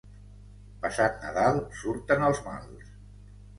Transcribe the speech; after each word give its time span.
Passat 0.85 1.19
Nadal 1.27 1.61
surten 1.83 2.27
els 2.31 2.43
mals. 2.49 2.91